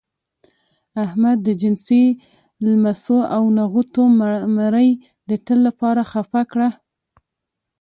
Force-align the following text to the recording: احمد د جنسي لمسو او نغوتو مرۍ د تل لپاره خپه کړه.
احمد 1.05 1.37
د 1.43 1.49
جنسي 1.61 2.05
لمسو 2.67 3.17
او 3.35 3.43
نغوتو 3.57 4.03
مرۍ 4.57 4.89
د 5.29 5.31
تل 5.45 5.59
لپاره 5.67 6.01
خپه 6.11 6.41
کړه. 6.51 6.69